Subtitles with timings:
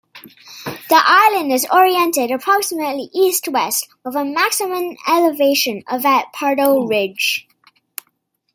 [0.65, 7.47] The island is oriented approximately east-west, with a maximum elevation of at Pardo Ridge.